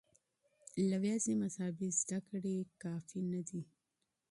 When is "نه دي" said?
3.31-3.61